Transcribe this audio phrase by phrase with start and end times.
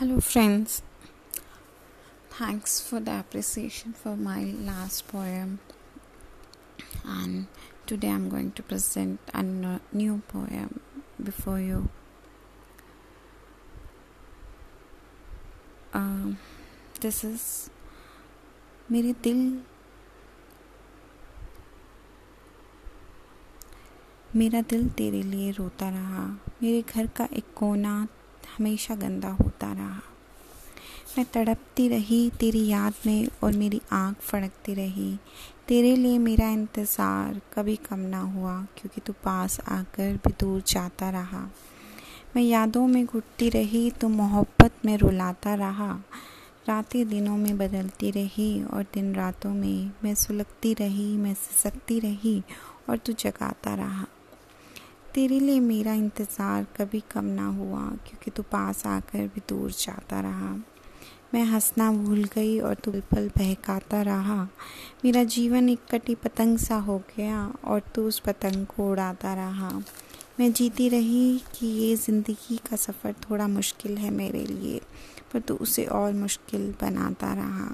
[0.00, 0.80] Hello friends
[2.32, 5.54] thanks for the appreciation for my last poem
[7.06, 7.44] and
[7.88, 10.68] today I am going to present a new poem
[11.20, 11.80] before you
[17.00, 17.48] this is
[18.92, 19.42] मेरे दिल
[24.36, 26.26] मेरा दिल तेरे लिए रोता रहा
[26.62, 28.06] मेरे घर का एक कोना
[28.56, 30.00] हमेशा गंदा होता रहा।
[31.18, 35.16] मैं तड़पती रही तेरी याद में और मेरी आँख फड़कती रही।
[35.68, 41.10] तेरे लिए मेरा इंतज़ार कभी कम ना हुआ, क्योंकि तू पास आकर भी दूर जाता
[41.10, 41.48] रहा।
[42.36, 45.92] मैं यादों में घुटती रही तो मोहब्बत में रुलाता रहा।
[46.68, 52.42] रातें दिनों में बदलती रही और दिन रातों में मैं सुलगती रही, मैं सिसकती रही
[52.90, 54.06] और तू जगाता रहा।
[55.18, 60.20] तेरे लिए मेरा इंतज़ार कभी कम ना हुआ, क्योंकि तू पास आकर भी दूर जाता
[60.20, 60.50] रहा।
[61.34, 64.36] मैं हंसना भूल गई और तू पल बहकाता रहा।
[65.04, 69.70] मेरा जीवन एक कटी पतंग सा हो गया और तू उस पतंग को उड़ाता रहा।
[70.40, 74.80] मैं जीती रही कि ये ज़िंदगी का सफ़र थोड़ा मुश्किल है मेरे लिए,
[75.32, 77.68] पर तू उसे और मुश्किल बनाता रहा।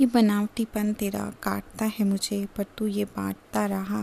[0.00, 4.00] ये बनावटीपन तेरा काटता है मुझे, पर तू ये बांटता रहा।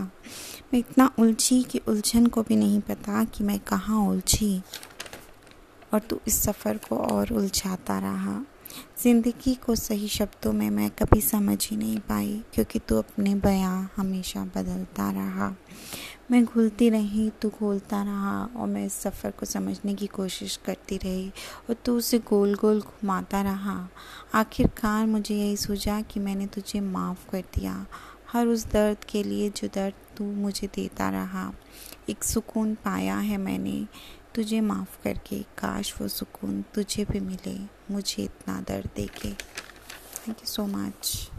[0.72, 4.62] मैं इतना उलझी कि उलझन को भी नहीं पता कि मैं कहाँ उलझी।
[5.94, 8.44] और तू इस सफ़र को और उलझाता रहा।
[9.02, 13.86] ज़िंदगी को सही शब्दों में मैं कभी समझ ही नहीं पाई, क्योंकि तू अपने बयां
[13.96, 15.56] हमेशा बदलता रहा।
[16.30, 20.96] मैं घुलती रही, तू घोलता रहा और मैं इस सफ़र को समझने की कोशिश करती
[20.96, 21.28] रही
[21.70, 23.88] और तू उसे गोल गोल घुमाता रहा।
[24.34, 27.86] आखिरकार मुझे यही सूझा कि मैंने तुझे माफ़ कर दिया।
[28.32, 31.52] हर उस दर्द के लिए जो दर्द तू मुझे देता रहा,
[32.10, 33.86] एक सुकून पाया है मैंने।
[34.34, 37.58] तुझे माफ़ करके काश वो सुकून तुझे भी मिले,
[37.90, 41.30] मुझे इतना दर्द दे के थैंक यू सो मच